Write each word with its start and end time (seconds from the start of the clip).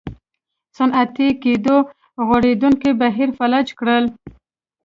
صنعتي 0.77 1.27
کېدو 1.43 1.75
غوړېدونکی 2.25 2.91
بهیر 3.01 3.29
فلج 3.37 3.67
کړل. 3.79 4.05